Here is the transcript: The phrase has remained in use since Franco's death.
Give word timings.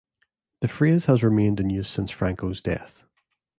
The 0.61 0.67
phrase 0.67 1.05
has 1.05 1.21
remained 1.21 1.59
in 1.59 1.69
use 1.69 1.87
since 1.87 2.09
Franco's 2.09 2.59
death. 2.59 3.03